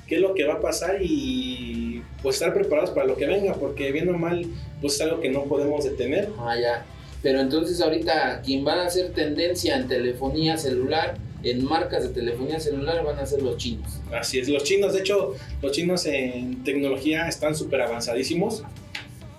[0.06, 3.54] qué es lo que va a pasar y pues estar preparados para lo que venga,
[3.54, 4.44] porque bien o mal
[4.80, 6.28] pues es algo que no podemos detener.
[6.38, 6.84] ah ya.
[7.22, 12.60] Pero entonces ahorita quien va a hacer tendencia en telefonía celular, en marcas de telefonía
[12.60, 14.00] celular van a ser los chinos.
[14.12, 18.62] Así es, los chinos, de hecho, los chinos en tecnología están súper avanzadísimos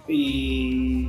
[0.07, 1.05] y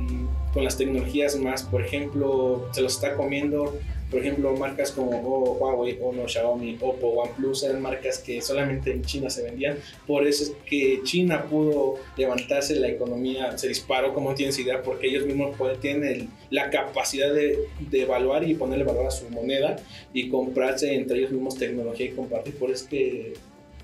[0.57, 3.77] con las tecnologías más, por ejemplo, se los está comiendo,
[4.09, 9.03] por ejemplo, marcas como oh, Huawei, Honor, Xiaomi, Oppo, OnePlus, eran marcas que solamente en
[9.03, 14.33] China se vendían, por eso es que China pudo levantarse, la economía se disparó, como
[14.33, 17.59] tienes idea, porque ellos mismos pueden, tienen el- la capacidad de,
[17.91, 19.75] de evaluar y ponerle valor a su moneda
[20.11, 23.33] y comprarse entre ellos mismos tecnología y compartir, por eso es que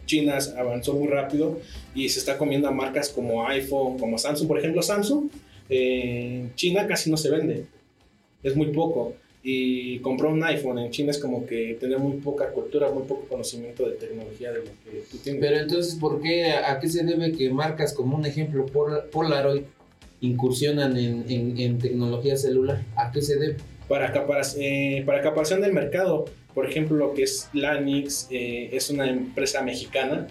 [0.07, 1.59] China avanzó muy rápido
[1.93, 4.47] y se está comiendo a marcas como iPhone, como Samsung.
[4.49, 5.29] Por ejemplo, Samsung
[5.69, 7.65] en China casi no se vende,
[8.43, 9.15] es muy poco.
[9.45, 13.27] Y comprar un iPhone en China es como que tener muy poca cultura, muy poco
[13.27, 15.41] conocimiento de tecnología de lo que tú tienes.
[15.41, 19.63] Pero entonces, ¿por qué, a qué se debe que marcas como un ejemplo Pol- Polaroid
[20.21, 22.83] incursionan en, en, en tecnología celular?
[22.95, 23.57] ¿A qué se debe?
[23.89, 24.13] para,
[24.57, 29.61] eh, para acaparación del mercado, por ejemplo, lo que es Lanix, eh, es una empresa
[29.61, 30.27] mexicana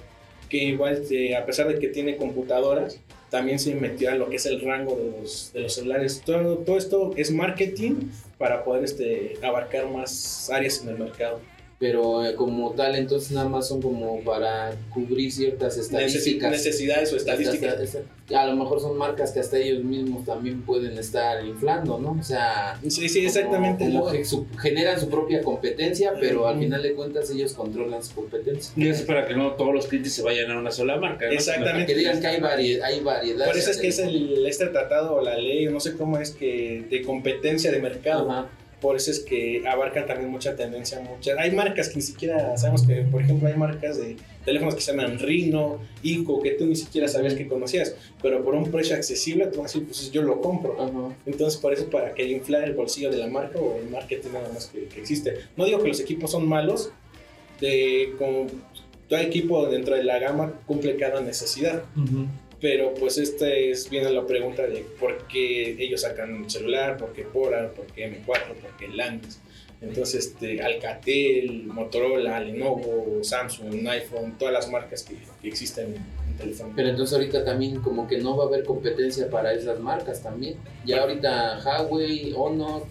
[0.49, 2.99] que igual, eh, a pesar de que tiene computadoras,
[3.33, 6.21] también se metió a lo que es el rango de los, de los celulares.
[6.25, 11.40] Todo, todo esto es marketing para poder este, abarcar más áreas en el mercado.
[11.83, 16.52] Pero eh, como tal entonces nada más son como para cubrir ciertas estadísticas.
[16.52, 17.98] necesidades o estadísticas.
[18.33, 22.13] a lo mejor son marcas que hasta ellos mismos también pueden estar inflando, ¿no?
[22.13, 23.92] O sea, sí, sí, exactamente.
[24.61, 28.73] generan su propia competencia, pero al final de cuentas ellos controlan su competencia.
[28.77, 31.29] Y es para que no todos los clientes se vayan a una sola marca.
[31.31, 31.92] Exactamente.
[31.92, 33.46] Que digan que hay, variedad, hay variedad.
[33.46, 36.31] Por eso es que es el, este tratado o la ley, no sé cómo es
[36.31, 38.31] que de competencia de mercado.
[38.31, 38.48] Ajá
[38.83, 41.00] por eso es que abarcan también mucha tendencia.
[41.00, 41.38] Muchas.
[41.38, 44.90] Hay marcas que ni siquiera sabemos que, por ejemplo, hay marcas de teléfonos que se
[44.90, 49.46] llaman Rino, Ico, que tú ni siquiera sabías que conocías, pero por un precio accesible
[49.46, 50.76] tú vas a decir, pues yo lo compro.
[51.24, 54.50] Entonces, por eso, para que inflar el bolsillo de la marca o el marketing nada
[54.52, 55.37] más que, existe.
[55.56, 56.90] No digo que los equipos son malos,
[57.60, 58.48] de, como
[59.08, 61.85] todo equipo dentro de la gama cumple cada necesidad.
[62.63, 67.13] Pero pues este es viene la pregunta de por qué ellos sacan un celular, por
[67.13, 69.40] qué Polar, por qué M4, por qué Landis.
[69.81, 75.96] Entonces, este, Alcatel, Motorola, Lenovo, Samsung, iPhone, todas las marcas que, existen
[76.29, 76.73] en teléfono.
[76.77, 80.54] Pero entonces ahorita también como que no va a haber competencia para esas marcas también.
[80.87, 82.85] Ya ahorita Huawei, Honor,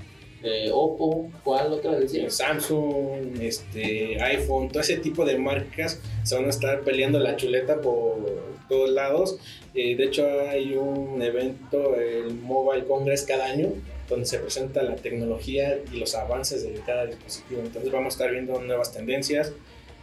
[0.44, 2.30] eh, Oppo, ¿cuál otra decía?
[2.30, 7.80] Samsung, este, iPhone, todo ese tipo de marcas se van a estar peleando la chuleta
[7.80, 9.38] por todos lados
[9.74, 13.70] eh, de hecho, hay un evento, el Mobile Congress, cada año,
[14.10, 17.62] donde se presenta la tecnología y los avances de cada dispositivo.
[17.62, 19.54] Entonces, vamos a estar viendo nuevas tendencias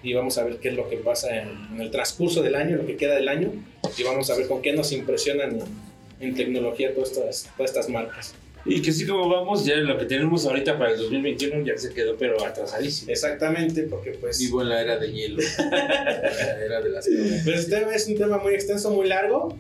[0.03, 2.87] y vamos a ver qué es lo que pasa en, el transcurso del año, lo
[2.87, 3.53] que queda del año,
[3.97, 5.59] y vamos a ver con qué nos impresionan
[6.21, 8.35] en, tecnología todas estas, todas estas marcas.
[8.65, 11.93] Y que sí, como vamos, ya lo que tenemos ahorita para el 2021 ya se
[11.93, 13.11] quedó, pero atrasadísimo.
[13.11, 14.39] Exactamente, porque pues.
[14.39, 15.43] Vivo en la era de hielo.
[15.59, 17.09] la era de las
[17.45, 19.57] Pues este es un tema muy extenso, muy largo.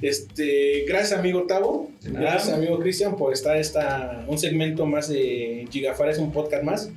[0.00, 6.18] Este, gracias amigo Tavo, gracias amigo Cristian por estar esta un segmento más de Gigafares,
[6.18, 6.90] un podcast más.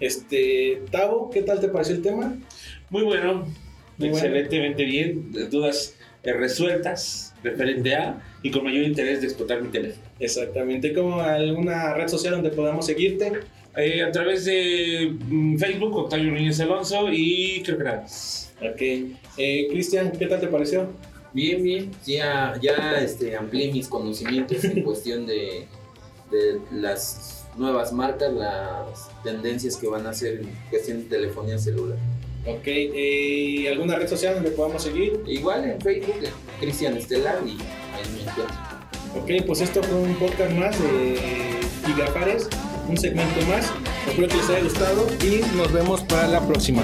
[0.00, 2.36] Este, Tavo, ¿qué tal te pareció el tema?
[2.88, 3.46] Muy bueno,
[4.00, 5.94] excelentemente bien, dudas
[6.24, 10.02] resueltas referente a y con mayor interés de explotar mi teléfono.
[10.18, 13.32] Exactamente, como alguna red social donde podamos seguirte.
[13.76, 18.04] Eh, a través de mm, Facebook, Octavio Núñez Alonso y creo que nada
[18.60, 18.82] Ok.
[19.36, 20.88] Eh, Cristian, ¿qué tal te pareció?
[21.32, 21.90] Bien, bien.
[22.04, 25.66] Ya, ya este, amplié mis conocimientos en cuestión de,
[26.30, 31.98] de las nuevas marcas, las tendencias que van a hacer en cuestión de telefonía celular.
[32.46, 35.20] Ok, ¿y eh, ¿alguna red social donde podamos seguir?
[35.26, 36.16] Igual en Facebook,
[36.58, 38.44] Cristian Estelar y ahí me encuentro.
[39.14, 41.18] Ok, pues esto fue un podcast más de
[41.86, 42.48] Gigapares,
[42.88, 43.70] un segmento más.
[44.08, 46.82] Espero que les haya gustado y nos vemos para la próxima.